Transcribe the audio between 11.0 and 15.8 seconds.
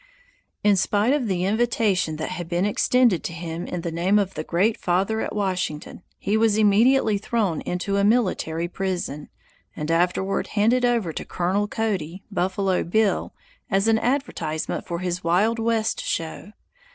to Colonel Cody ("Buffalo Bill") as an advertisement for his "Wild